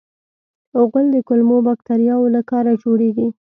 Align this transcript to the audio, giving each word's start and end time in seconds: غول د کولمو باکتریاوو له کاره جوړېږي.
غول 0.89 1.05
د 1.15 1.17
کولمو 1.27 1.57
باکتریاوو 1.67 2.33
له 2.35 2.41
کاره 2.49 2.73
جوړېږي. 2.83 3.27